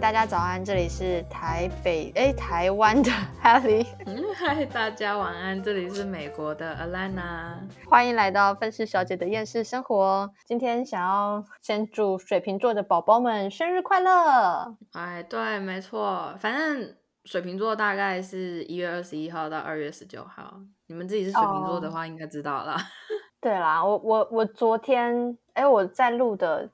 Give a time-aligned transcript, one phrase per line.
[0.00, 3.10] 大家早安，这里是台北哎台湾的
[3.42, 10.30] Helly，嗯，嗨，大家晚安，这里是美国的 Alana，欢迎来到愤世小姐的厌世生活。
[10.46, 14.74] 今天想要先祝水瓶座的宝宝们生日快乐。
[14.92, 16.94] 哎，对，没错，反正
[17.26, 20.54] 水瓶座大概是一月二十一号到二月十九号，
[20.86, 22.74] 你们自己是水瓶座的话，应该知道了。
[23.38, 26.70] 对啦，我我我昨天哎我在录的。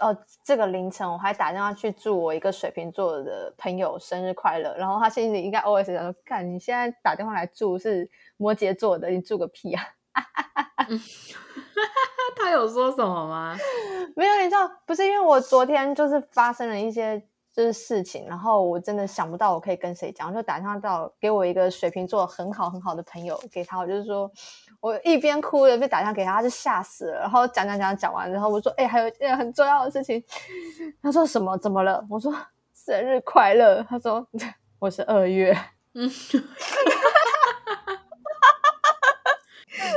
[0.00, 9.82] 哦，这个凌晨我还打电话去祝我一个水瓶座的朋友生日快乐，然后他心里应该 always 想说：“看你现在打电话来祝是摩羯座的，你祝个屁啊！”
[12.36, 13.56] 他有说什么吗？
[14.14, 17.22] 没有，你知道，不是因为我昨天就是发生了一些
[17.56, 24.30] 就是事情，然后我真的想不到我可以跟谁讲，就打电话到给我一个水瓶座很好很好的朋友给他，我就是说。
[24.78, 27.20] 我一边哭一边打电话给他，他就吓死了。
[27.20, 30.22] 然后讲讲讲讲完，然后我说：“哎，还有一件很重要的事情。”
[31.02, 31.56] 他说：“什么？
[31.56, 32.32] 怎么了？”我说
[32.74, 34.24] ：“生日快乐。”他说
[34.78, 35.56] ：“我是二月。”
[35.94, 36.08] 嗯，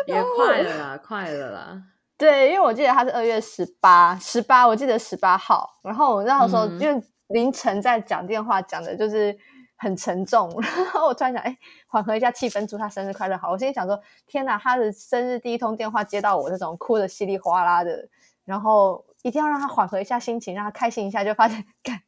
[0.08, 1.83] 也快了啦，快了啦。
[2.17, 5.78] 对，因为我记得他是二月十八，十八，我记得十八号。
[5.83, 9.35] 然后我那时候因为凌晨在讲电话，讲的就是。
[9.81, 13.38] 很沉重， 然后我突然想，哎，缓和一下气氛，祝他生日快乐。
[13.38, 18.09] 好，我心里想说，天哪，他的生日第一通电话接到我这种哭的稀里哗啦的，
[18.44, 22.02] 然后一定要让他缓和一下心情，让他开心一下，就发现，干，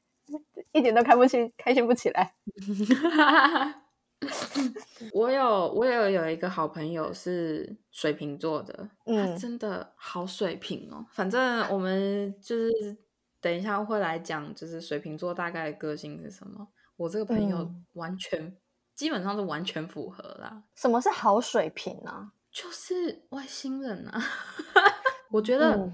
[0.73, 2.33] 一点都开不起，开心不起来。
[5.13, 11.05] 我有，我有有一个好朋友是水瓶座的，嗯，真的好水瓶哦。
[11.09, 12.69] 反正我们就是
[13.41, 16.67] 等一下会来讲，就是水瓶座大概个性是什么。
[16.95, 18.55] 我这个朋友完全
[18.93, 20.63] 基本上是完全符合啦。
[20.75, 22.31] 什么是好水平呢？
[22.51, 24.21] 就是外星人啊！
[25.31, 25.91] 我觉得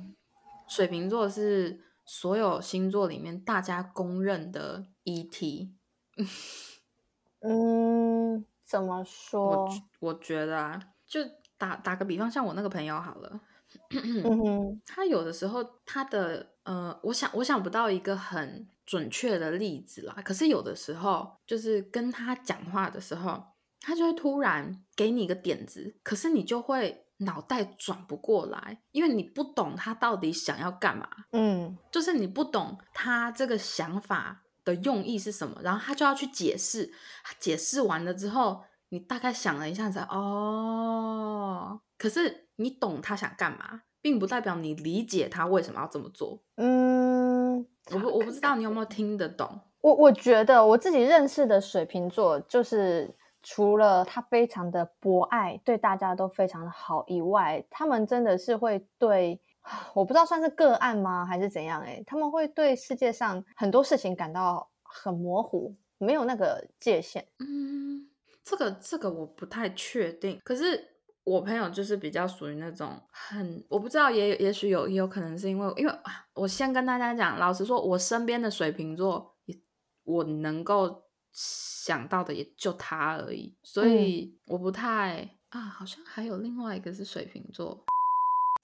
[0.68, 5.69] 水瓶座是所有星座里面大家公认的 ET。
[7.41, 9.66] 嗯，怎么说？
[9.66, 9.69] 我
[10.00, 11.22] 我觉得啊，就
[11.58, 13.40] 打打个比方，像我那个朋友好了，
[14.86, 18.68] 他有的时候他的呃，我想我想不到一个很。
[18.88, 23.44] 准确的例子啦，可是有的时候就是跟他讲话的时候，
[23.81, 31.09] 他就会突然给你一个点子，可是你就会脑袋转不过来，因为你不懂他到底想要干嘛。
[31.34, 36.90] 嗯，就是你不懂他这个想法的用意是什么，然后他就要去解释，
[37.42, 41.56] 解释完了之后，你大概想了一下子，哦，
[41.97, 46.41] 可是你懂他想干嘛，并不代表你理解他为什么要这么做。
[46.56, 47.66] 嗯。
[47.90, 49.62] 我不我不知道你有没有听得懂。
[49.80, 53.09] 我我觉得我自己认识的水瓶座，就是
[53.41, 59.40] 除了他非常的博爱，对大家都非常的好以外，他们真的是会对，
[59.96, 61.81] 我不知道算是个案吗，还是怎样？
[61.81, 67.25] 哎，他们会对世界上很多事情感到很模糊，没有那个界限。
[67.40, 68.09] 嗯，
[68.44, 70.97] 这个这个我不太确定，可是。
[71.28, 75.94] 我朋友就是比较属于那种很，我不知道，也也许有也有可能是因为，因为
[76.34, 79.36] 我先跟大家讲，老实说，我身边的水瓶座，
[80.06, 87.84] 我能够想到的也就他而已，所以我不太啊，好像还有另外一个是水瓶座，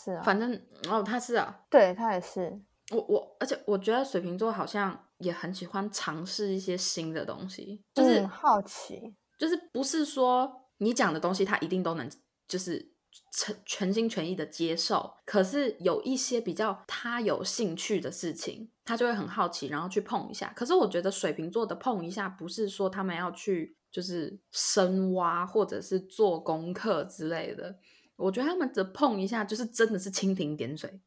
[0.01, 0.57] 是啊，反正
[0.87, 2.61] 哦，他是啊，对他也是，
[2.93, 12.09] 我我，而且我觉得水瓶座好像也很喜欢尝试一些新的东西，就是好奇，就是不是说你讲的东西他一定都能。
[12.47, 12.91] 就是
[13.31, 20.51] 全全心全意的接受，可是有一些比较他有兴趣的事情，他就会很好奇，然后去碰一下。
[20.55, 27.77] 可是我觉得水瓶座的碰一下，不是说他们要去就是深挖或者是做功课之类的。
[28.15, 31.01] 我觉得他们的碰一下，就是真的是蜻蜓点水。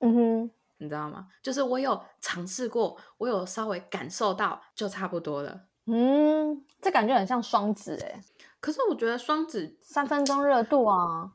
[0.00, 1.28] 嗯哼，你知道吗？
[1.42, 5.67] 就是我有尝试过，我有稍微感受到，就差不多了。
[5.90, 8.20] 嗯，这感觉很像双子哎。
[8.60, 11.30] 可是我觉得双子三分钟热度啊，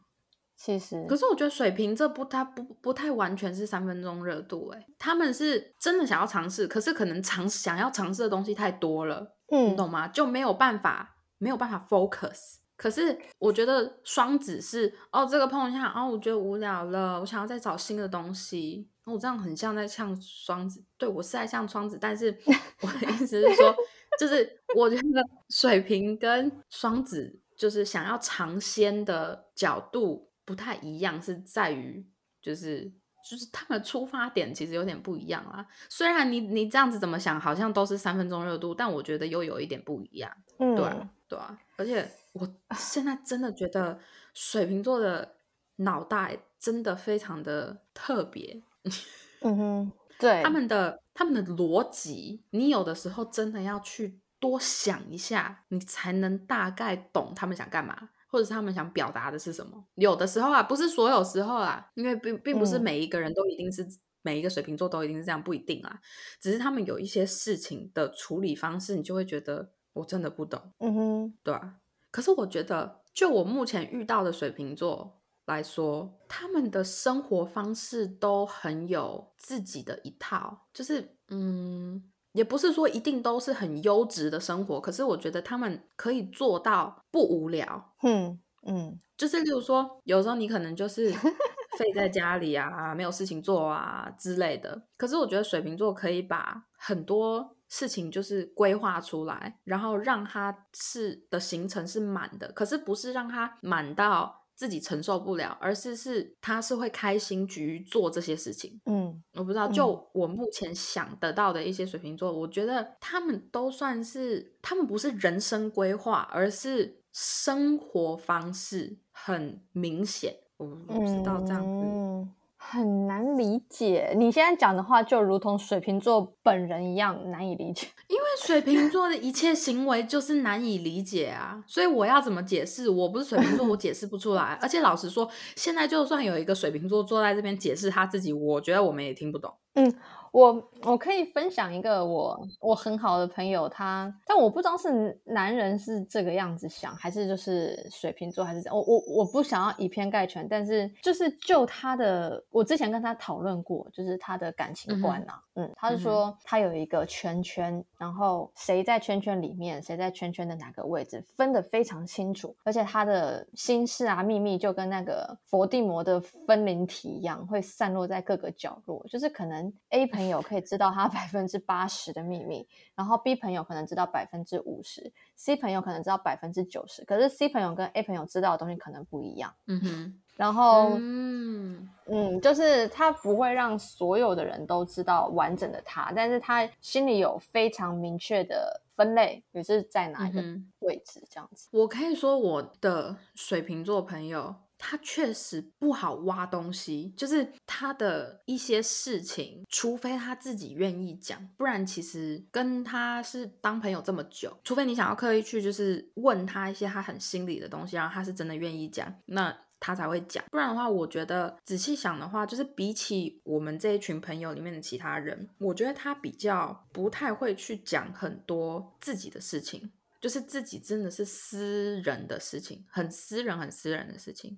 [0.56, 1.06] 其实。
[1.08, 10.08] 可是我觉得水瓶这不，它不不太完全是三分钟热度，哎，他们是真的想要尝试，可是可能尝想要尝试的东西太多了，嗯，你懂吗？
[10.10, 12.58] 就没有办法，没有办法 focus。
[12.76, 18.90] 可是我觉得双子是，哦，这个碰一下，哦，我觉得无聊了，我想要再找新的东西。
[19.06, 22.38] 我这样很像在像双子，对我是在像双子，但是
[22.82, 23.74] 我的意思是说。
[24.20, 32.06] 就是我觉得水瓶跟双子就是想要尝鲜的角度不太一样，是在于
[32.42, 32.92] 就是
[33.30, 35.66] 就是他们的出发点其实有点不一样啦。
[35.90, 40.32] 虽然你你这样子怎么想，好像都是三分钟热度，但我觉得又有一点不一样。
[40.60, 40.86] 嗯，对
[41.30, 41.58] 对啊。
[41.78, 44.00] 而且我现在真的觉得
[44.34, 45.36] 水瓶座的
[45.78, 48.62] 脑袋真的非常的特别。
[49.42, 59.86] 嗯哼，对他们的他们的逻辑，你有的时候真的要去多想一下，你才能大概懂他们想干嘛，或者是他们想表达的是什么。
[59.96, 63.88] 有的时候啊，不是所有时候啊，因为并并不是每一个人都一定是
[64.22, 66.00] 每一个水瓶座都一定是这样，不一定啊。
[66.40, 70.74] 只是他们有一些事情的处理方式，你就会觉得我真的不懂。
[70.80, 71.76] 嗯哼，对啊。
[72.12, 75.20] 可是我觉得，就我目前遇到的水瓶座。
[75.46, 82.02] 来说，他们的生活方式都很有自己的一套，就是嗯，
[82.32, 87.94] 也不是说一定都是很优质的生活，可是我觉得他们可以做到不无聊。
[88.04, 91.12] 嗯嗯，就是例如说，有时候你可能就是
[91.78, 104.43] 废在家里啊，没有事情做啊之类的，可是我觉得水瓶座可以把很多事情就是规划出来，然后让他是的行程是满的，可是不是让他满到。
[104.56, 108.80] 自己承受不了，而是是他是会开心去做这些事情。
[108.86, 120.36] 嗯，我不知道，就我目前想得到的一些水瓶座，我觉得他们都算是，他们不是人生规划，而是生活方式很明显。
[120.58, 122.43] 我不知道这样子。
[122.70, 132.90] 很难理解，你现在讲的话就如同水瓶座本人一样难以理解， 因为水瓶座的一切行为就是难以理解啊，所以我要怎么解释？
[132.90, 134.58] 我不是水瓶座，我解释不出来。
[134.62, 139.54] 而且老实说，现在就算有一个水瓶座坐在这边解释他自己，我觉得我们也听不懂。
[139.76, 139.94] 嗯。
[140.34, 170.24] 我我可以分享一个我我很好的朋友，他但我不知道是男人是这个样子想，还是就是水瓶座，还是我我我不想要以偏概全，但是就是就他的，我之前跟他讨论过，就是他的感情观啊，嗯，他是说他有一个圈圈，然后谁在圈圈里面，谁在圈圈的哪个位置分得非常清楚，而且他的心事啊秘密就跟那个佛地魔的分灵体一样，会散落在各个角落，就是可能 A 朋。
[170.24, 172.66] 朋友可以知道他 百分之八十的秘密，
[172.96, 177.04] 然后 B 朋友可能知道百分之五十，C 朋友可能知道百分之九十。
[177.04, 179.54] 可是 C 朋友跟 A 朋友知道的东西可能不一样。
[179.68, 190.42] 嗯哼，然后嗯嗯，就是他不会让所有的人都知道完整的他，但是他心里有非常明确的分类，也是在哪一个
[190.80, 191.68] 位置这样子。
[191.72, 194.56] 我可以说我的水瓶座朋友。
[194.86, 210.42] 他确实不好挖东西，就是他的一些事情，除非他自己愿意讲，不然其实跟他是当朋友这么久，除非你想要刻意去就是问他一些他很心里的东西，然后他是真的愿意讲，那他才会讲。
[210.50, 219.92] 不然的话，我觉得仔细想的话，就是比起我们这一群朋友里面的其他人，我觉得他比较不太会去讲很多自己的事情，
[220.22, 224.58] 就是自己真的是私人的事情，很私人、很私人的事情。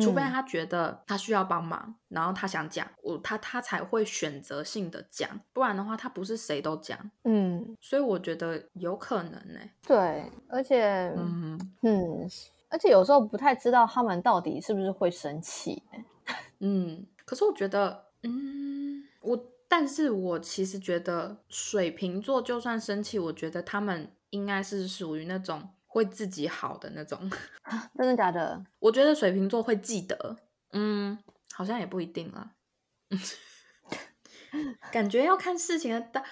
[0.00, 6.98] 除非他觉得他需要帮忙，然后他想讲，我他他才会选择性的讲，不然的话他不是谁都讲。
[7.24, 9.60] 嗯，所以我觉得有可能呢。
[9.86, 12.26] 对，而且，嗯嗯，
[12.72, 15.82] 而且有时候不太知道他们到底是不是会生气。
[16.58, 25.68] 嗯，可是我觉得，嗯，我但是我其实觉得水瓶座就算生气，我觉得他们应该是属于那种。
[25.94, 27.30] 会自己好的那种，
[27.98, 28.64] 真的假的？
[28.78, 30.38] 我觉得水瓶座会记得，
[30.72, 31.18] 嗯，
[31.52, 32.52] 好像也不一定了，
[34.90, 36.24] 感觉要看事情的大。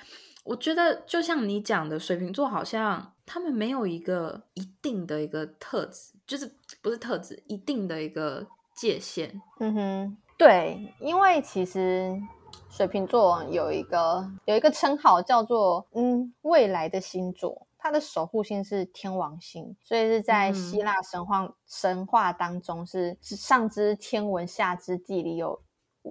[0.44, 9.40] 我觉得就像你讲的，水瓶座好像他们没有一个一定的一个特质，就是不是特质，一定的一个界限。
[9.59, 12.20] 嗯哼，对，因为其实
[12.68, 17.66] 水瓶座有一个有一个称号叫做嗯未来的星座。
[17.82, 25.59] 它的守护星是天王星，所以是在希腊神话神话当中是上知天文下知地理有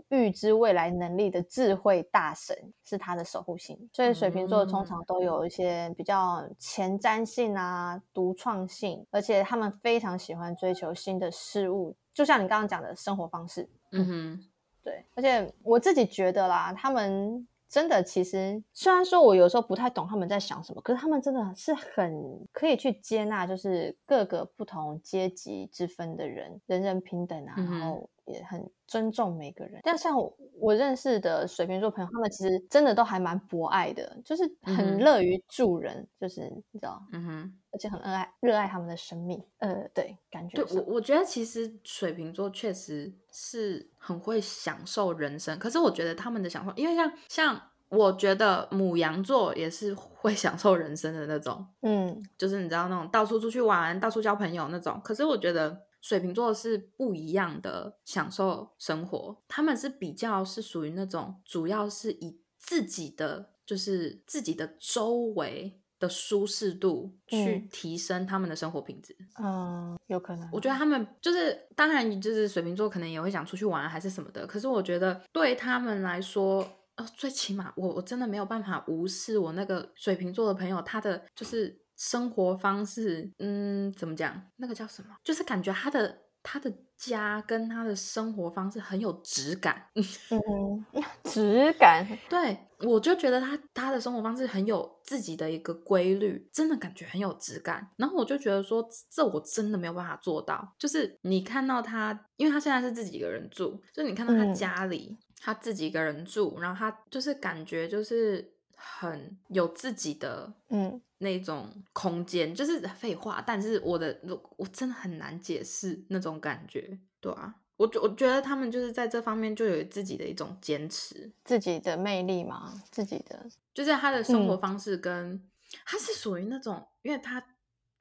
[0.10, 3.90] 预知未来能力的智慧大神，是他的守护星。
[3.94, 13.70] 所以水瓶座通常都有一些比较前瞻性啊、独创性，而且他们非常喜欢追求新的事物，就像你刚刚讲的生活方式。
[13.92, 14.46] 嗯哼，
[14.84, 17.48] 对，而且我自己觉得啦，他们。
[17.72, 22.20] 真的，其实虽然说我有时候不太懂他们在想什么，可是他们真的是很
[22.52, 29.82] 可以去接纳，就是各个不同阶级之分的人，人人平等啊，然后也很尊重每个人。
[29.84, 30.16] 但像
[30.60, 39.44] 我认识的水瓶座朋友，他们其实真的都还蛮博爱的，就是很乐于助人，就是你知道，嗯哼，而且很热爱热爱他们的生命。
[39.58, 47.62] 呃，对，感觉对我我觉得其实水瓶座确实是很会享受人生，可是我觉得他们的享受，因为像像。
[47.92, 55.02] 我觉得母羊座也是会享受人生的那种，嗯，就是你知道那种到处出去玩、到处交朋友那种。
[55.04, 69.16] 可是我觉得水瓶座是不一样的享受生活，他们是比较是属于那种主要是以自己的就是自己的周围的舒适度去提升他们的生活品质。
[69.42, 70.50] 嗯，有可能。
[70.52, 76.66] 我觉得他们就是当然就是水瓶座可能也会想出去玩还是什么的，可是我觉得对他们来说，
[76.96, 84.42] 呃，最起码我我真的没有办法无视我那个水瓶座的朋友他的就是生活方式，嗯，怎么讲？
[84.56, 85.16] 那个叫什么？
[85.24, 86.18] 就是感觉他的。
[86.42, 89.86] 他的家跟他的生活方式很有质感，
[90.32, 90.86] 嗯，
[91.26, 97.86] 质感，对我就觉得他他的生活方式很有自己的一个规律，真的感觉很有质感。
[97.98, 100.74] 然后我就觉得说，这我真的没有办法做到。
[100.80, 111.02] 就是你看到他，因为他现在是自己一个人住，就你看到他家里，他自己一个人住，然后他就是感觉就是很有自己的，嗯。
[111.22, 114.18] 那种空间就是废话，但是我的
[114.56, 125.44] 我真的很难解释那种感觉，对啊，我我觉得他们就是在这方面就有自己的一种坚持，自己的魅力嘛，自己的就是他的生活方式跟
[125.84, 127.42] 他是属于那种，因为他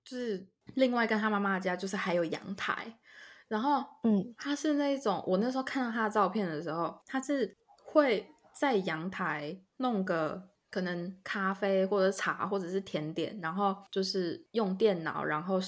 [0.04, 3.00] 就是另外跟他妈妈家就是还有阳台，
[3.48, 10.50] 然后嗯，他是那种我那时候看到他的照片的时候，他是会在阳台弄个。
[10.70, 15.58] 可能咖啡或者茶或者是甜点，然后就是用电脑，然后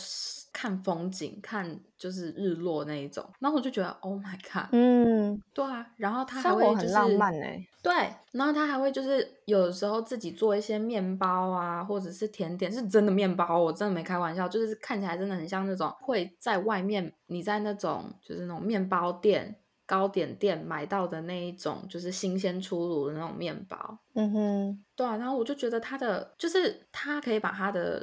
[0.53, 3.25] 看风景，看就是日落那一种。
[3.39, 5.87] 然后我就觉得，Oh my god，嗯，对啊。
[5.97, 7.93] 然后他还会很浪漫哎，对。
[8.33, 19.57] 然后他还会就是有时候自己做一些面包啊，或者是甜点，是真的面包，我真的没开玩笑，就是看起来真的很像那种会在外面你在那种就是那种面包店。
[19.91, 23.99] 糕点店买到的那一种，就是新鲜出炉的那种面包。
[24.15, 25.17] 嗯哼，对啊。
[25.17, 28.01] 然后我就觉得他的，就是他可以把他的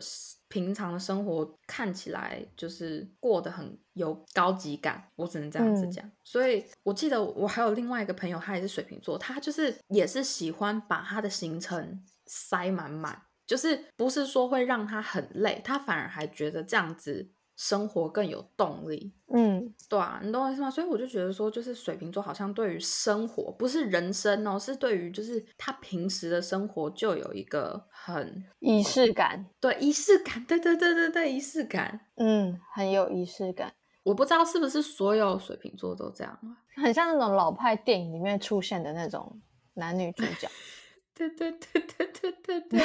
[0.49, 5.01] 平常的生活看起来就是过得很有高级感。
[5.15, 6.03] 我只能这样子讲。
[6.25, 17.29] 所以我记得我还有另外一个朋友，他也是水瓶座，他就是也是喜欢把他的行程塞满满，就是不是说会让他很累，他反而还觉得这样子。
[17.57, 20.69] 生活更有动力，嗯，对啊，你懂我意思吗？
[20.69, 33.73] 所以我就觉得说，就是水瓶座好像对于生活，不是人生哦，是对于就是他平时的生活就有一个很仪式感，对，仪式感，对对对对对，仪式感，嗯，很有仪式感。
[34.03, 36.39] 我不知道是不是所有水瓶座都这样
[36.75, 39.41] 很像那种老派电影里面出现的那种
[39.73, 40.47] 男女主角。
[41.17, 42.79] 对对对对对对对，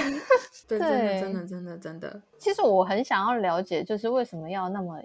[0.67, 2.23] 对 真的真的真的真的。
[2.39, 4.99] 其实我很想要了解，就是为什么要那么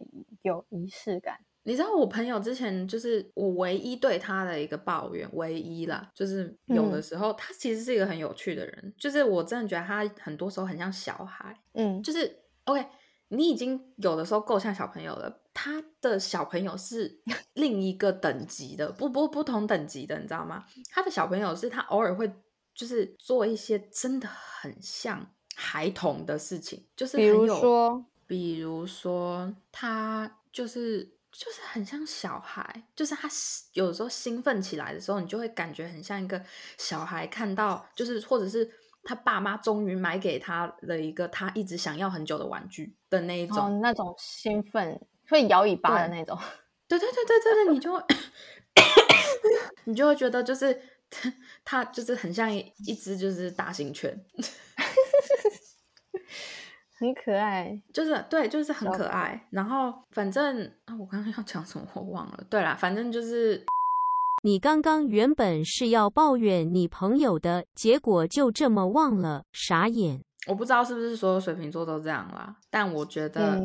[0.43, 1.37] 有仪式感？
[1.63, 12.85] 你知道我朋友之前就是我唯一对他的一个抱怨，唯一啦，就是有的时候他其实是一个很有趣的人，就是我真的觉得他很多时候很像小孩，嗯，就是 OK，
[13.27, 17.19] 你已经有的时候够像小朋友了，他的小朋友是
[17.55, 20.63] 另一个等级的，不不不同等级的，你知道吗？
[20.89, 22.31] 他的小朋友是他偶尔会。
[22.77, 33.27] 就是做一些真的很像孩童的事情，就是比如说，比如说他就是就是很像小孩，就是他
[33.73, 36.39] 有时候兴奋起来的时候，你就会感觉很像一个
[36.77, 46.37] 小孩看到，就是或者是他爸妈终于买给他了一个他一直想要很久的玩具的那一种，那种兴奋会摇尾巴的那种，
[46.87, 47.99] 对对对对对对，你就
[49.85, 50.79] 你就会觉得就是。
[51.69, 54.17] 它就是很像一只就是大型犬
[56.97, 59.45] 很可爱，就是对，就是很可爱。
[59.49, 62.41] 然后反正啊，我刚刚要讲什么我忘了。
[62.49, 63.65] 对啦，反正就是
[64.43, 70.21] 你刚刚原本是要抱怨你朋友的，结果就这么忘了，傻眼。
[70.47, 73.59] 我不知道是不是所有水瓶座都这样啦，但我觉得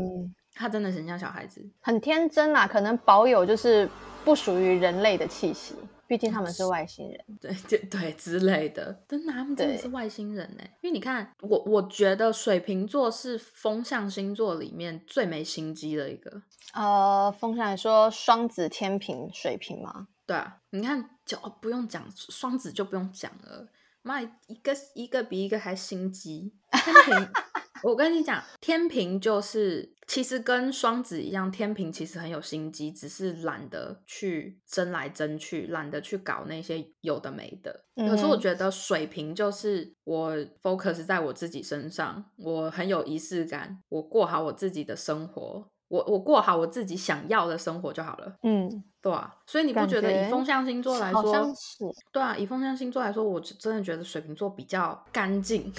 [0.62, 3.88] 他真的很像小孩子，很天真啦，可能保有就是
[4.24, 5.74] 不属于人类的气息。
[6.06, 10.62] 毕竟他们是外星人， 对对对之类的，真的他们真的是外星人呢。
[10.82, 16.42] 因为你看，我我觉得水瓶座是风象星座里面最没心机的一个。
[16.74, 20.08] 呃，风象说双子、天平、水瓶吗？
[20.26, 23.66] 对啊，你看就不用讲双子就不用讲了，
[24.02, 26.52] 妈一个一个比一个还心机。
[26.72, 27.28] 天平，
[27.82, 29.94] 我跟你讲，天平就是。
[30.12, 37.84] 其实跟双子一样，天平其实很有心机，只是懒得去争来争去，懒得去搞那些有的没的。
[37.96, 48.34] 可是我觉得水瓶就是我 focus 在我自己身上，我很有仪式感，我过好我自己的生活，我我过好我自己想要的生活就好了。
[48.42, 49.34] 嗯，对啊。
[49.46, 51.84] 所以你不觉得以风象星座来说，是？
[52.12, 55.72] 对啊，以风象星座来说，我真的觉得水瓶座比较干净。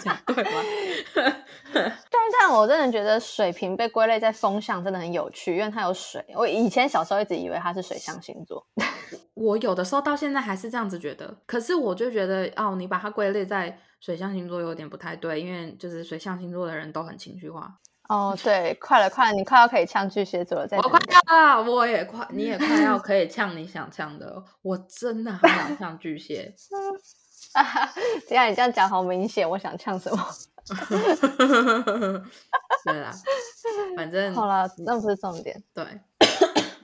[0.00, 0.50] 讲对吗？
[1.72, 6.24] 但但我真的觉得水瓶被归类在风象真的很有趣，因为它有水。
[6.34, 8.66] 我以前小时候一直以为它是水象星座。
[9.34, 17.72] 我有的时候到现在还是这样子觉得，可是我就觉得哦，你把它归类在水象星座有点不太对，因为就是水象星座的人都很情绪化。
[18.08, 26.52] 哦，对，快了，快了，你快要可以呛巨蟹座了，再我快要，我也快，你也快要可以呛你想呛的，我真的很想呛巨蟹。
[28.28, 30.26] 这样你这样讲好明显，我想呛什么？
[32.84, 33.12] 对啦，
[33.96, 35.62] 反正好了，那不是重点。
[35.74, 35.84] 对，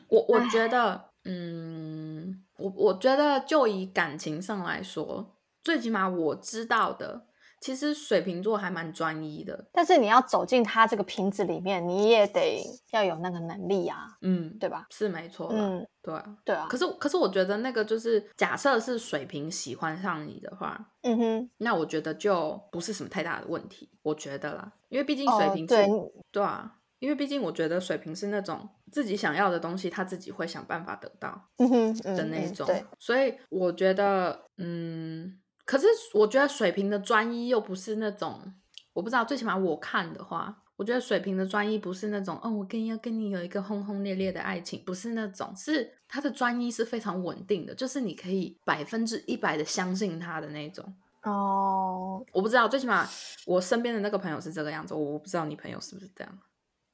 [0.08, 7.26] 我我觉得，嗯，我我觉得就以感情上来说，最起码我知道的。
[7.60, 14.86] 其实水瓶座还蛮专一的，但是你要走进他这个瓶子里面，你也得要有那个能力啊，嗯，对吧？
[14.90, 16.66] 是没错，嗯，对，对啊。
[16.68, 25.86] 可是，可是我觉得那个就是，假设是水瓶喜欢上你的话，嗯哼，那我觉得就不是什么太大的问题，我觉得啦，因为毕竟水瓶对，
[26.30, 35.40] 对啊，因为毕竟我觉得水瓶是那种自己想要的东西，他自己会想办法得到，嗯哼的那种，所以我觉得，嗯。
[35.66, 38.54] 可是我觉得水瓶的专一又不是那种，
[38.92, 50.94] 我不知道，最起码我看的话，我觉得水瓶的专一不是那种，哦，我跟要跟你有一个轰轰烈烈的爱情，不是那种，是他的专一是非常稳定的，就是你可以百分之一百的相信他的那种。
[51.24, 53.04] 哦，我不知道，最起码
[53.44, 56.38] 我身边的那个朋友是这个样子，我不知道你朋友是不是这样。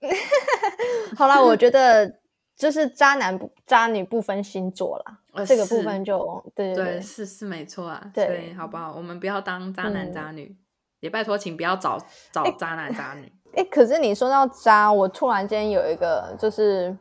[1.15, 2.22] 好啦，我觉得。
[2.57, 8.95] 就是渣男不渣女不分星座啦，这个部分就对对是是没错啊，对，好不好？
[8.95, 10.57] 我们不要当渣男渣女，
[11.01, 11.99] 也拜托，请不要找
[12.31, 13.33] 找渣男渣女。
[13.55, 16.97] 哎，可是你说到渣，我突然间有一个，就是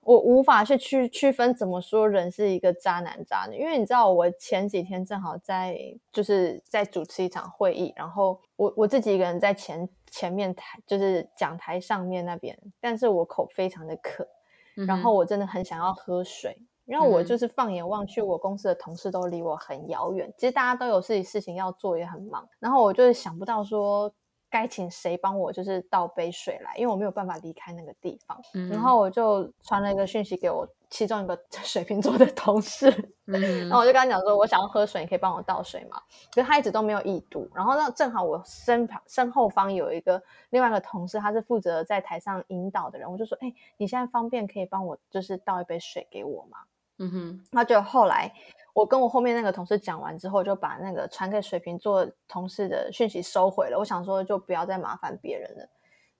[0.00, 5.76] 我无法去区区分怎么说人是一个渣男渣女，因为你知道，我前几天正好在
[6.10, 14.26] 就是在主持一场会议，然后我我自己一个人在前前面台，就是讲台上面那边，但是我口非常的渴。
[14.74, 20.32] 然后我真的很想要喝水，然后我就是放眼望去，我公司的同事都离我很遥远。
[20.36, 22.48] 其实大家都有自己事情要做，也很忙。
[22.58, 24.12] 然后我就是想不到说
[24.54, 28.40] 该请谁帮我，就是倒杯水来，因为我没有办法离开那个地方。
[28.70, 30.64] 然后我就传了一个讯息给我。
[30.90, 32.88] 其中一个 水瓶座的同事，
[33.24, 36.00] 然后我就跟他讲说，我想要喝水，你可以帮我倒水吗？
[36.32, 37.50] 可是他一直都没有意读。
[37.52, 46.58] 然后那，正好我身旁身后方有一个另外一个同事，他是负责在台上引导的人，我就说，哎，你现在方便可以帮我就是倒一杯水给我吗？
[46.98, 47.44] 嗯哼。
[47.50, 48.32] 那就后来
[48.74, 53.78] 我跟我后面那个同事讲完之后，就把那个传给水瓶座同事的讯息收回了。
[53.78, 55.66] 我想说，就不要再麻烦别人了。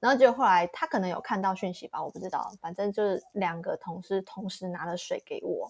[0.00, 2.50] 然后结果后来他可能有看到讯息吧，我不知道。
[2.60, 5.68] 反正就是两个同事同时拿了水给我，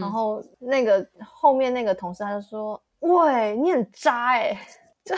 [0.00, 4.58] 然后那个后面那个同事他就说：“喂，你很渣哎！”
[5.04, 5.14] 这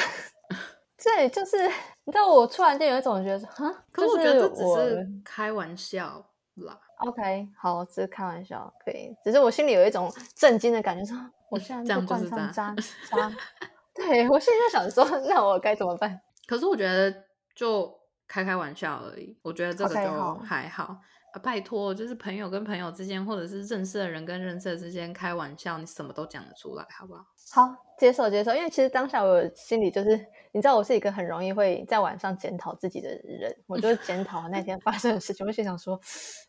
[0.98, 1.56] 这就是
[2.04, 6.22] 你知道，我突然间有一种觉得，哈，可是我觉得只是开玩笑
[6.56, 6.78] 啦。
[6.98, 9.14] OK，好，只是开玩笑，可以。
[9.22, 12.74] 只是我心里有一种震惊的感觉，说 我现在就冠上渣
[13.10, 13.32] 渣。
[13.94, 16.20] 对我现在想说，那我该怎么办？
[16.46, 17.94] 可是我觉得就。
[18.28, 20.96] 开开玩笑而已，我觉得这个就还好。
[21.38, 27.24] 拜托，就是朋友跟朋友之间，或者是认识的人跟认识的之间开玩笑，你什么都讲得出来，好不好？
[27.52, 28.54] 好，接受接受。
[28.54, 30.16] 因为其实当下我心里就是，
[30.52, 33.54] 你知道，我是一个很容易会在晚上检讨自己的人。
[33.66, 36.00] 我就 检讨那天发生的事情，我就想说，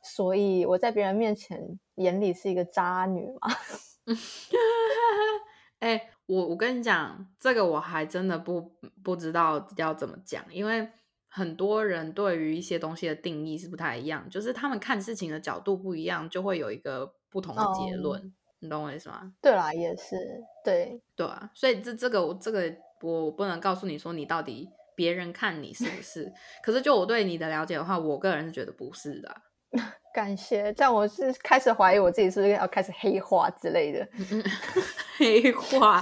[0.02, 1.62] 所以我在别人面前
[1.95, 3.50] 眼里是一个渣女吗？
[5.80, 8.71] 哎，我我跟你讲，这个我还真的不
[9.04, 10.89] 不知道要怎么讲，因为。
[11.38, 18.34] 很多人对于一些东西的定义是不太一样，就是他们看事情的角度不一样，就会有一个不同的结论。
[18.60, 19.32] 你懂我意思吗？
[19.39, 20.15] 对啦，也是
[20.65, 29.41] 对对啊，所以这这个我这个我不能告诉你说你到底别人看你是不是，可是就我对你的了解的话，我个人是觉得不是的。
[30.17, 34.08] 感谢，这样我是开始怀疑我自己是不是要开始黑化之类的。
[35.15, 36.01] 黑化，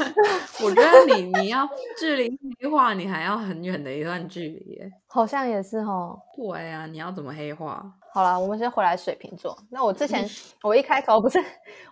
[0.62, 1.66] 我觉得你你要
[1.98, 4.82] 距离黑化，你还要很远的一段距离。
[5.06, 6.20] 好像也是哦。
[6.36, 7.82] 对啊，你要怎么黑化？
[8.12, 9.56] 好了，我们先回来水瓶座。
[9.70, 10.28] 那我之前
[10.62, 11.42] 我一开头不是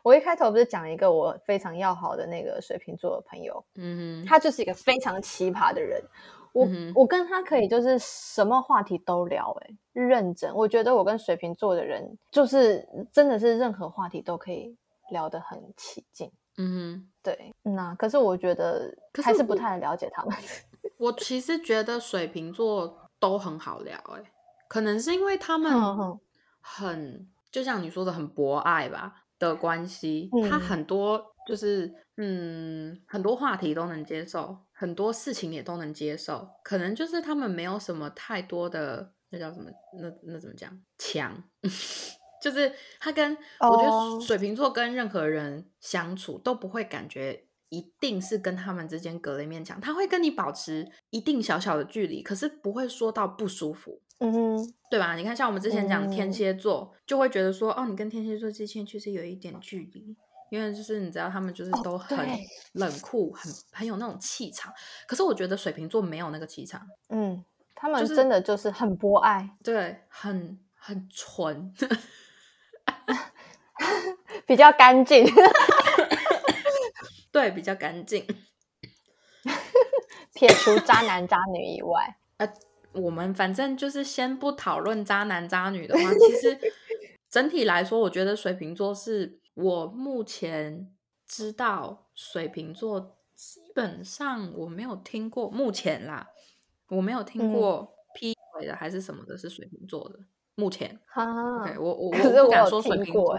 [0.02, 5.98] 我一开头不是讲一个我非常要好的那个水瓶座的朋友，嗯哼，他就是一个非常奇葩的人。
[6.54, 10.54] 我我跟他可以就是什么话题都聊，哎，认真。
[10.54, 14.76] 我觉得我跟水瓶座的人就是真的是任何话题都可以
[15.10, 16.30] 聊得很起劲。
[16.56, 20.32] 嗯，对，那可是我觉得还是不太了解他们。
[20.96, 24.22] 我其实觉得水瓶座都很好聊，哎，
[24.68, 25.72] 可能是因为他们
[26.60, 34.56] 很就像你说的很博爱吧的关系，他很多就是嗯很多话题都能接受。
[34.76, 40.76] 很多事情也都能接受，可能就是他们没有什么太多的那叫什么，那那怎么讲？
[40.98, 41.42] 强，
[42.42, 55.14] 就是他跟我觉得水瓶座跟任何人相处都不会感觉一定是跟他们之间隔了一面墙，他会跟你保持一定小小的距离，可是不会说到不舒服，嗯哼，对吧？
[55.14, 60.16] 你看，像我们之前讲天蝎座，就会觉得说，哦，你跟天蝎座之间确实有一点距离，
[60.54, 62.16] 因为就是你知道他们就是都很
[62.74, 64.72] 冷酷，很很有那种气场，
[65.08, 71.74] 可是我觉得水瓶座没有那个气场，嗯，他们真的就是很博爱，对，很很纯。
[74.46, 75.26] 比较干净，
[77.32, 78.24] 对，比较干净。
[80.34, 82.48] 撇除渣男渣女以外，呃，
[82.92, 86.56] 我们反正就是先不讨论渣男渣女的话，其实
[87.28, 90.94] 整体来说，我觉得水瓶座是我目前
[91.26, 96.28] 知道水瓶座基本上我没有听过，目前啦，
[96.88, 100.18] 我没有听过劈腿的还是什么的，是水瓶座的。
[100.56, 103.36] 目前，哈对我我我不敢说水瓶座。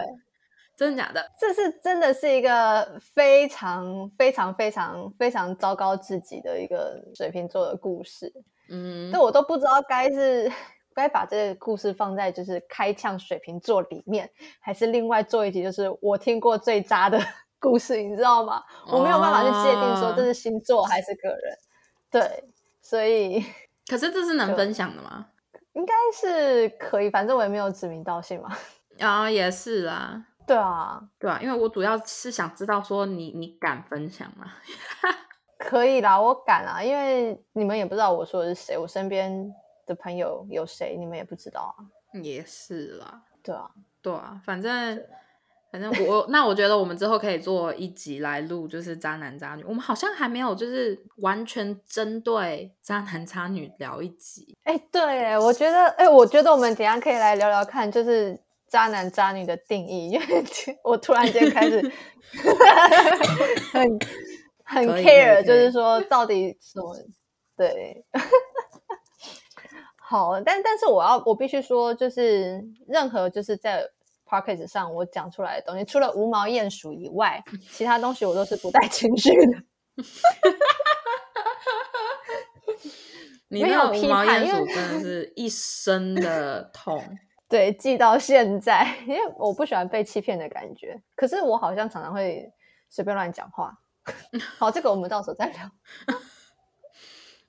[0.76, 1.26] 真的假的？
[1.40, 8.30] 这是真的是一个非常非常非常非常糟糕至极的一个水瓶座的故事。
[8.68, 10.52] 嗯，但我都不知道该是
[10.96, 14.28] 该把这个故事放在就是开枪水瓶座里面，
[14.60, 17.20] 还是另外做一集就是我听过最渣的
[17.60, 18.62] 故事，你知道吗？
[18.88, 21.58] 我没有办法去界定说这是星座还是个人。
[22.10, 22.44] 对，
[22.80, 23.44] 所以
[23.86, 25.26] 可是这是能分享的吗？
[25.74, 28.56] 应该是可以，反正我也没有指名道姓嘛。
[28.98, 30.24] 啊，也是啦。
[30.46, 34.46] 对啊，对啊，因为我主要是想知道说你你敢分享吗？
[35.58, 39.52] 可以啦，我敢啊，因为你们也不知道我说的是谁，我身边
[39.86, 41.86] 的朋友有谁，你们也不知道啊。
[42.20, 43.70] 也是啦，对啊，
[44.02, 45.02] 对啊，反正
[45.72, 49.64] 反正我那我觉得我们之后可以做一集来录，就是渣男渣女。
[49.64, 54.56] 我们好像还没有就是完全针对渣男渣女聊一集。
[54.64, 58.38] 哎，对，我觉得，哎，我觉得我们等下可以来聊聊看，就是。
[58.68, 60.26] 渣男渣女的定义， 因为
[60.82, 61.80] 我突然间开始
[63.72, 63.98] 很
[64.64, 66.92] 很 care，就是说到底什么
[67.56, 68.04] 对，
[70.08, 73.82] 好，但但是我要我必须说，就是任何就是在
[74.24, 77.42] p o c k e t 上我讲出来的东西，除了无毛鼹鼠以外，
[77.72, 79.64] 其他东西我都是不带情绪的。
[83.48, 87.02] 你那个无毛鼹鼠真的是一生的痛。
[87.48, 91.02] 对，记到现在， 因为我不喜欢被欺骗的感觉。
[91.16, 92.48] 可是我好像常常会
[92.88, 93.72] 随便乱讲话。
[94.56, 95.68] 好，这个我们到时候再聊。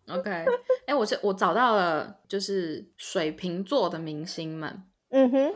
[0.08, 0.46] OK，
[0.86, 4.84] 哎，我是我找到了，就是水瓶座的明星们。
[5.10, 5.54] 嗯哼，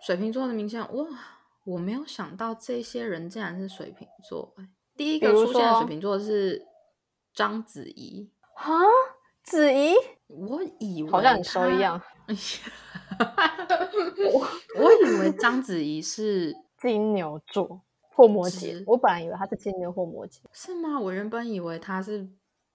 [0.00, 1.06] 水瓶座的明星，哇，
[1.64, 4.54] 我没有想到这些人竟然是水瓶座。
[4.96, 6.66] 第一个出现的水瓶座是
[7.34, 8.30] 章子怡。
[8.54, 8.74] 哈，
[9.42, 9.94] 子怡，
[10.28, 12.00] 我以为好像很熟一样。
[14.32, 14.46] 我
[14.78, 17.80] 我以为章子怡是 金牛座
[18.14, 21.00] 或摩羯，我本来以为她是金牛或摩羯，是吗？
[21.00, 22.28] 我原本以为她是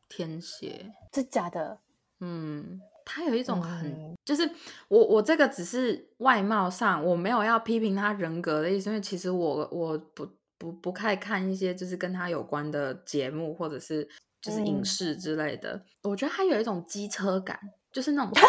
[0.09, 1.79] 天蝎，这假的？
[2.19, 4.49] 嗯，他有一种很，就是
[4.87, 14.07] 我我这个只是外貌上，我没有要批评他人格的意思，因为其实我我不不不太看一些就是跟他有关的节目或者是
[14.41, 17.59] 就是影视之类的，我觉得他有一种机车感，
[17.91, 18.33] 就是那种。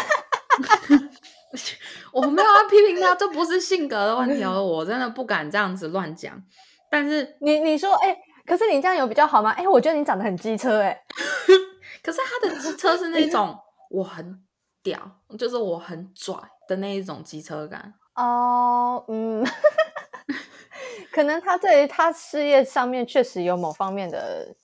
[2.11, 4.61] 我没有要批评他，这不是性格的问题哦。
[4.61, 6.43] 我真的不敢这样子乱讲。
[6.91, 8.15] 但是你你说，哎，
[8.49, 9.51] 可是你这样有比较好吗？
[9.51, 10.99] 哎，我觉得你长得很机车，哎。
[12.01, 13.55] 可是他的机车是那种
[13.91, 14.41] 我很
[14.81, 14.99] 屌，
[15.37, 16.35] 就是我很拽
[16.67, 17.93] 的那一种机车感。
[18.15, 19.45] 哦，嗯，
[21.13, 24.55] 可能他对于他事业上面确实有某方面的。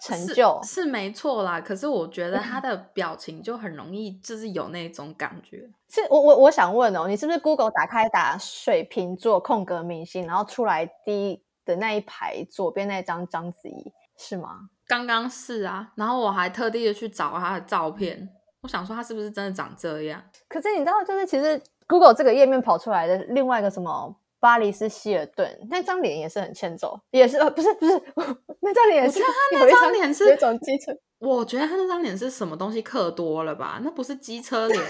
[0.00, 5.70] 成就是没错啦，可是我觉得他的表情就很容易，就是有那种感觉。
[5.88, 14.68] 是我我我想问哦，你是不是 Google 打开打水瓶座空格明星，然后出来第一的那一排左边那张章子怡是吗？
[14.86, 18.28] 刚刚是啊，然后我还特地的去找她的照片，
[18.60, 20.22] 我想说她是不是真的长这样？
[20.48, 24.16] 可是你知道，就是其实 Google 这个页面跑出来的另外一个什么？
[24.40, 27.92] 巴黎斯希尔顿那张脸也是很欠揍，也是呃不是不是
[28.58, 29.32] 那张脸，我觉得他
[29.64, 33.80] 那张脸是那种机车，我觉得他那张脸是什么东西刻多了吧？
[33.84, 34.82] 那不是机车脸，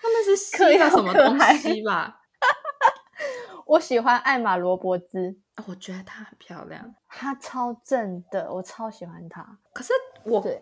[0.00, 2.20] 他们是 刻了什么东西吧？
[3.66, 9.58] 我喜欢艾玛罗伯兹，我觉得她很漂亮，她超正的，我超喜欢她。
[9.72, 9.92] 可是
[10.24, 10.60] 我对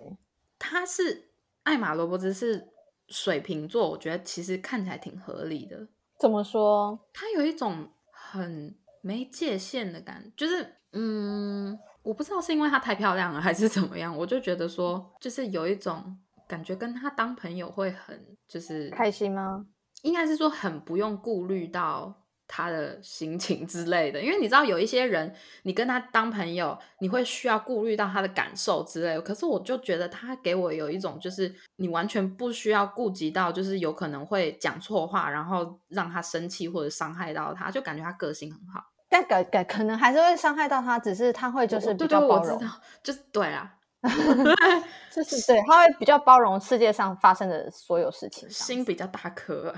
[0.58, 1.30] 她是
[1.62, 2.68] 艾玛罗伯兹是
[3.08, 5.88] 水瓶座，我觉得其实看起来挺合理的。
[6.18, 6.98] 怎么说？
[7.12, 7.90] 她有一种。
[8.24, 16.16] 很没界限的感觉，就是嗯，我不知道是因为她太漂亮了还是怎么样，我就觉得说，就是有一种
[16.48, 19.66] 感觉，跟她当朋友会很就是开心吗？
[20.02, 22.21] 应该是说很不用顾虑到
[22.54, 29.22] 他的心情之类的，因为你知道有一些人，你跟他当朋友，你会需要顾虑到他的感受之类的。
[29.22, 38.84] 可是我就觉得他给我有一种，就是你完全不需要顾及到，就是有可能会讲错话，然后让他生气或者伤害到他，就感觉他个性很好。
[39.08, 42.60] 但改改可能还是会伤害到他，只是他会就是比较包容，
[43.02, 43.74] 就是对啊
[45.10, 49.74] 就是对，他会比较包容世界上发生的所有事情，心比较大颗。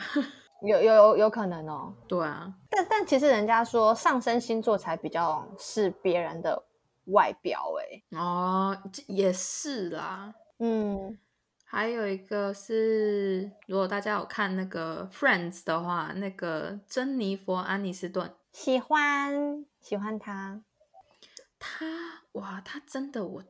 [0.64, 6.64] 有有有有可能哦，对啊，但但其实人家说上升星座才比较是别人的
[7.06, 8.74] 外表，哎，哦，
[9.06, 11.18] 也是啦，嗯，
[11.66, 20.62] 还有一个是，如果大家有看那个 Friends 的话，那个珍妮佛安妮斯顿，喜欢喜欢他，
[21.58, 21.86] 他
[22.32, 23.42] 哇，他真的我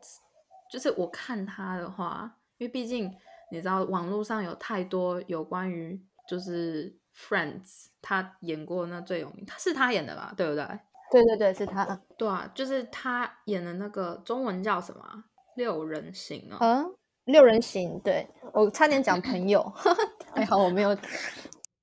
[0.68, 3.14] 就是我看他的话，因为毕竟
[3.52, 6.98] 你知道网络上有太多有关于就是。
[7.16, 10.34] Friends，他演过那最有名，他是他演的吧？
[10.36, 10.66] 对不对？
[11.12, 11.84] 对对对，是他。
[12.18, 15.24] 对啊，就是他演的那个中文叫什么？
[15.54, 16.58] 六人行啊。
[16.60, 16.92] 嗯，
[17.26, 18.00] 六人行。
[18.00, 19.62] 对我差点讲朋友，
[20.34, 20.96] 还好我没有。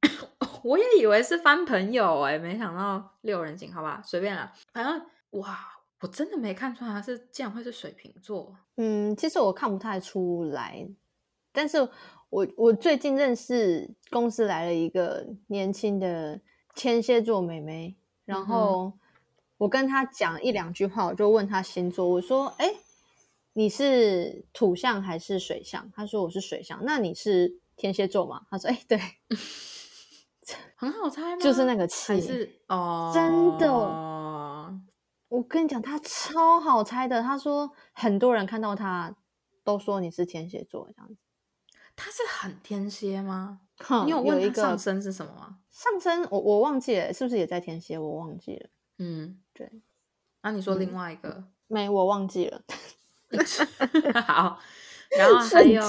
[0.63, 4.51] 我也以为是翻朋友哎，没想到六人行，好吧，随便啦。
[4.73, 5.01] 反正
[5.39, 5.57] 哇，
[6.01, 8.53] 我真的没看出来他是竟然会是水瓶座。
[8.75, 10.85] 嗯，其实我看不太出来，
[11.53, 11.87] 但是。
[12.31, 16.39] 我我最近认识公司来了一个年轻的
[16.73, 18.93] 天蝎座妹妹，然后
[19.57, 22.73] 我跟她讲一两句话，我就问她星座，我说：“哎，
[23.51, 28.43] 你是土象还是水象？”她说：“我是水象。”那你是天蝎座吗？
[28.49, 28.97] 她说：“哎，对，
[30.75, 31.37] 很好猜吗？
[31.41, 33.67] 就是那个气，是哦，真的。
[35.27, 37.21] 我跟你讲，她超好猜的。
[37.21, 39.13] 她说很多人看到她
[39.65, 41.17] 都说你是天蝎座这样子。”
[41.95, 43.59] 他是很天蝎吗？
[44.05, 45.57] 你有问他上升是什么吗？
[45.71, 47.97] 上升我我忘记了，是不是也在天蝎？
[47.97, 48.69] 我忘记了。
[48.99, 49.71] 嗯，对。
[50.43, 51.43] 那你说另外一个？
[51.67, 52.61] 没，我忘记了。
[54.25, 54.59] 好，
[55.17, 55.81] 然后 还有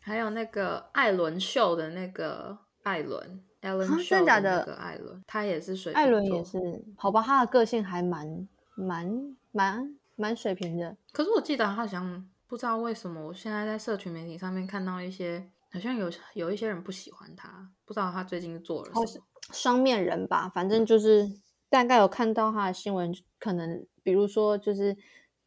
[0.00, 5.92] 还有那个艾伦秀的那个艾伦，艾伦秀的那个艾伦，他也是水。
[5.92, 6.58] 艾伦也是，
[6.96, 10.96] 好吧，他的个性还蛮蛮蛮蛮水平的。
[11.12, 12.26] 可是我记得他好像。
[12.54, 19.24] 不知道为什么，我现在在社群媒体上面看到一些，好像有有一些人不喜欢他，不知道他最近做了什么。
[19.52, 21.28] 双面人吧，反正就是
[21.68, 24.96] 大概有看到他的新闻，可能比如说就是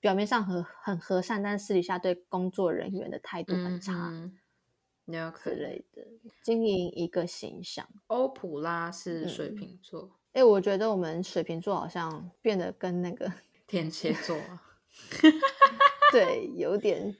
[0.01, 4.11] 表面上很很和善，但私底下对工作人员的态度很差，
[5.05, 6.05] 有可类的
[6.43, 7.87] 经营一个形象。
[8.07, 13.31] 欧普拉是水瓶座，哎，我觉得我们水瓶座好像变得跟那个
[13.65, 14.37] 天蝎座。
[16.11, 17.15] 对，有点，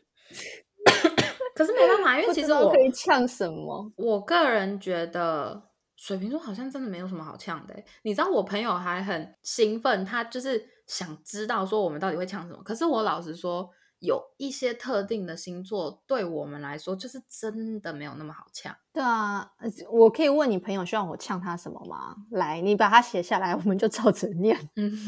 [1.56, 3.92] 可是没办法，因为其实我可以呛什么？
[3.96, 7.76] 我个人觉得水瓶座好像真的没有什么好呛的。
[8.04, 12.62] 你知道，我朋友还很兴奋，他就是想知道说我们到底会呛什么。
[12.64, 13.70] 可是我老实说，
[14.00, 18.76] 有一些特定的星座对我们来说，就是真的没有那么好呛。
[18.94, 19.52] 对啊，
[19.92, 22.16] 我可以问你朋友，希望我呛他什么吗？
[22.32, 24.58] 来，你把它写下来，我们就照着念。
[24.76, 24.92] 嗯。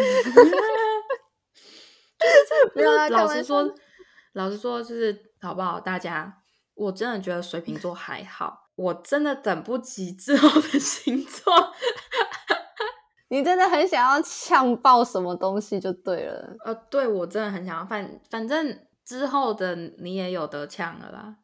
[2.75, 3.75] 没有啊，老实说，
[4.33, 5.79] 老实说，就是好不好？
[5.79, 6.41] 大家，
[6.75, 11.73] 我真的觉得水瓶座还好，我真的等不及之后的星座。
[13.31, 16.55] 你真的很想要呛爆什么东西就对了。
[16.65, 21.35] 呃，对我真的很想要，反反正之后的你也有得呛了啦。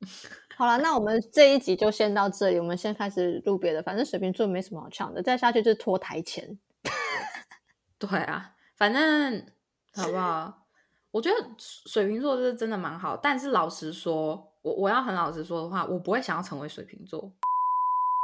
[0.56, 3.80] 好了，那我们这一集就先到这里，我们先开始录别的。
[3.82, 6.58] 反正水瓶座没什么好呛的，再下去就是拖台前。
[7.98, 9.46] 对啊，反正。
[9.98, 10.54] 好不好？
[11.10, 17.32] 我觉得水瓶座是真的蛮好，但是老实说，我我要很老实说的话，我不会想要成为水瓶座。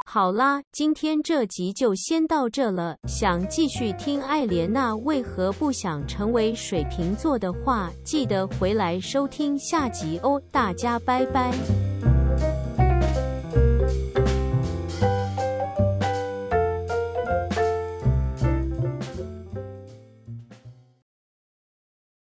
[0.06, 2.94] 好啦，今天这集就先到这了。
[3.08, 10.40] 想继续听艾莲娜为何不想成为水瓶座的话，记得回来收听下集哦。
[10.52, 11.50] 大家拜拜。